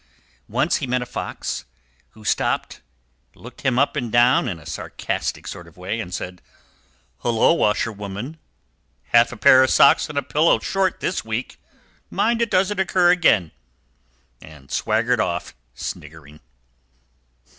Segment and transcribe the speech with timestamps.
[0.49, 1.63] Once he met a fox,
[2.17, 2.81] who stopped,
[3.35, 6.41] looked him up and down in a sarcastic sort of way, and said,
[7.19, 8.39] "Hullo, washerwoman!
[9.09, 11.61] Half a pair of socks and a pillow case short this week!
[12.09, 13.51] Mind it doesn't occur again!"
[14.41, 16.39] and swaggered off, sniggering.